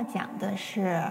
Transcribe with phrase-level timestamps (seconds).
[0.00, 1.02] 要讲的是，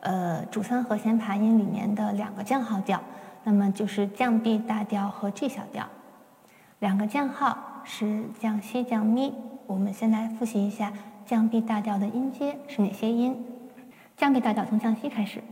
[0.00, 3.00] 呃，主三和弦爬音里面的两个降号调，
[3.42, 5.86] 那么就是降 B 大调和 G 小调。
[6.80, 9.34] 两个降号是降西、降咪。
[9.66, 10.92] 我们先来复习一下
[11.24, 13.46] 降 B 大调的音阶是哪些音。
[14.14, 15.42] 降 B 大调从降西开始。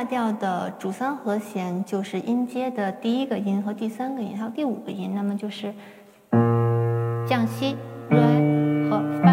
[0.00, 5.74] 大调的主三和弦就是音阶的第一个音和第三个音，还有第五个音，那么就是
[7.28, 7.76] 降西、
[8.08, 8.18] 瑞
[8.88, 9.30] 和发。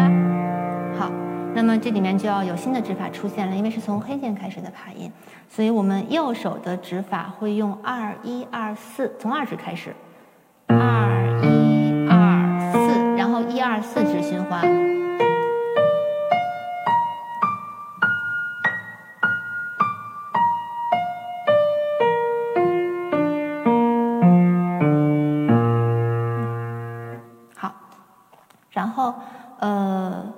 [0.98, 1.10] 好，
[1.54, 5.10] 那么这里面就要有新的指法出现了，因为是从黑键开始的爬音，
[5.48, 9.96] 所以我们右手的指法会用二一二四，从二指开始，
[10.66, 15.07] 二一二四，然后一二四指循环。
[28.70, 29.14] 然后，
[29.58, 30.32] 呃，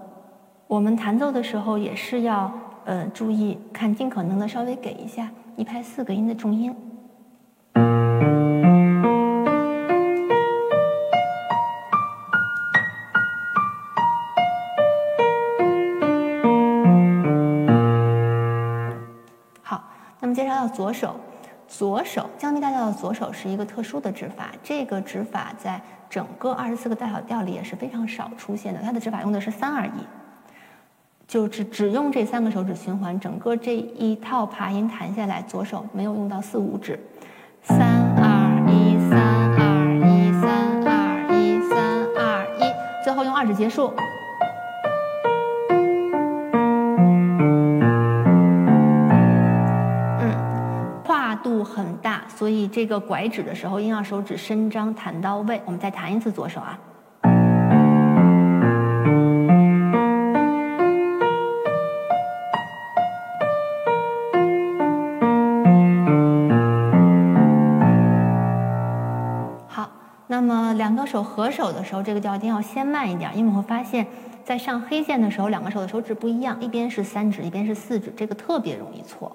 [0.66, 2.50] 我们弹奏的时候也是要
[2.84, 6.74] 呃注意看，尽可能的稍微给一下一拍四个音的重音。
[19.62, 19.82] 好，
[20.20, 21.16] 那么接下来到左手，
[21.70, 29.90] 左手降 B 大调的左手是一个特殊的指法，这个指法在整个二十四个大小调里也是非常少出现的，它的指法用的是三二一。
[31.28, 36.98] 就只只用这三个手指循环，整个这一套爬音弹下来，左手没有用到四五指，
[37.62, 37.78] 三
[38.16, 39.20] 二一，三
[39.56, 41.78] 二一，三二一，三
[42.16, 43.92] 二一，最后用二指结束。
[51.80, 55.60] 很大，所以这个拐指的时候，一定要手指伸张弹到位。
[55.64, 56.78] 我们再弹一次左手啊。
[69.68, 69.90] 好，
[70.26, 74.06] 那么两个手合手的时候，这个调一定要先慢一点，因为我会发现，
[74.44, 79.34] 在上黑键的时候，两个手的手指不一样，一边是三指，一边是四指，这个特别容易错。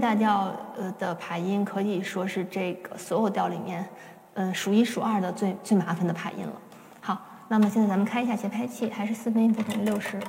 [0.00, 3.86] 大调呃的琶音可以说是这个所有调里面，
[4.34, 6.52] 呃数一数二的最最麻烦的琶音了。
[7.00, 10.20] 好那么现在咱们开一下节拍器，还是四分音符等于六十。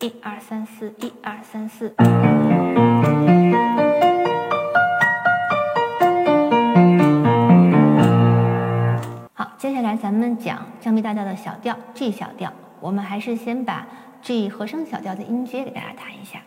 [0.00, 1.94] 一二三四，一二三四。
[9.32, 12.52] 好，接下来咱们讲降 B 大调的小调 G 小调。
[12.84, 13.86] 我们还是先把
[14.20, 16.42] G 和声小调的音阶给大家弹一下。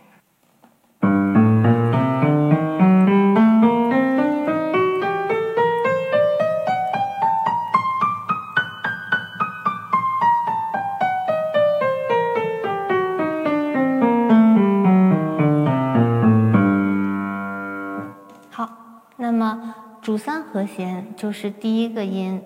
[18.52, 18.69] 好，
[19.16, 19.74] 那么
[20.04, 22.40] 主三和弦就是第一个音、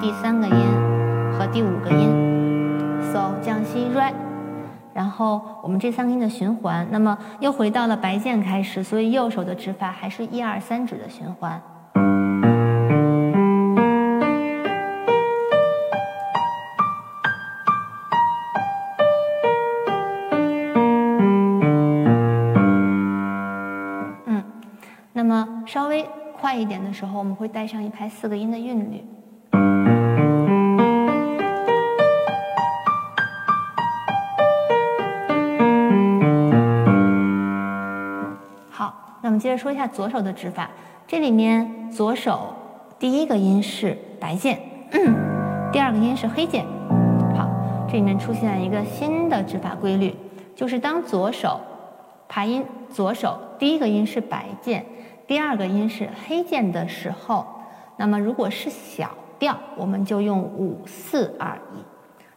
[0.00, 0.54] 第三个音
[1.36, 2.38] 和第五个音
[3.12, 4.12] ，so 降西 re，
[4.92, 11.60] 然后我们这三个音的循环，那么又回到了白键开始，所以右手的指法还是一二三指的循环。
[24.26, 24.44] 嗯，
[25.12, 26.06] 那么稍微。
[26.40, 29.04] 快一点的时候，我们会带上一拍四个音的韵律。
[39.40, 40.70] 接着说一下左手的指法。
[41.08, 42.54] 这里面左手
[42.98, 44.60] 第一个音是白键，
[45.72, 46.64] 第二个音是黑键。
[47.34, 47.48] 好，
[47.88, 50.14] 这里面出现了一个新的指法规律，
[50.54, 51.58] 就是当左手
[52.28, 54.84] 爬音，左手第一个音是白键。
[55.26, 57.46] 第二个音是黑键的时候，
[57.96, 61.78] 那么如果是小调，我们就用五四二一；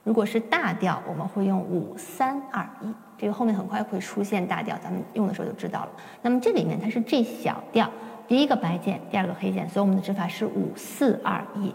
[0.04, 2.94] 如果是大调，我们会用五三二一。
[3.24, 5.92] 这个后面很快会出现大调，咱们用的时候就知道了。
[6.22, 7.90] 那么这里面它是 G 小调，
[8.28, 11.74] 第一个白键，第二个黑键，所以我们的指法是五四二一。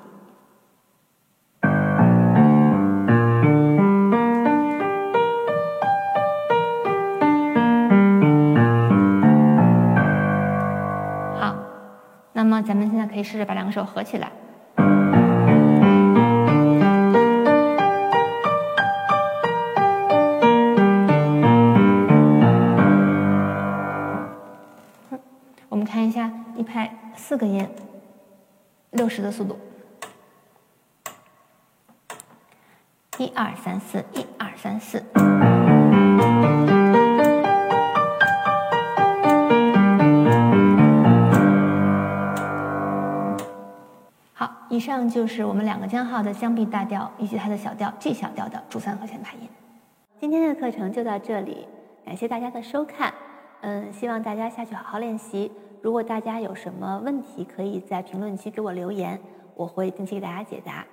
[11.41, 11.57] 好，
[12.35, 14.31] 那么咱们现在可以试着把两个手合起来。
[27.39, 27.67] 个音，
[28.91, 29.57] 六十的速度，
[33.19, 35.03] 一二三四，一二三四。
[44.35, 49.49] 好，以上就是我们两个将号的江 B 大调以及它的小调 G 小调的主三和弦拍音。
[50.21, 51.69] 今天的课程就到这里，
[52.05, 53.15] 感谢大家的收看。
[53.61, 55.53] 嗯，希望大家下去好好练习。
[55.81, 59.21] 如果大家有什么问题，可以在评论区给我留言，
[59.55, 60.85] 我会定期给大家解答。